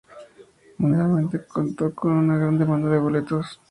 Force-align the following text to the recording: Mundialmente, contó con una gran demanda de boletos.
Mundialmente, 0.79 1.45
contó 1.45 1.93
con 1.93 2.13
una 2.13 2.35
gran 2.35 2.57
demanda 2.57 2.89
de 2.89 2.97
boletos. 2.97 3.59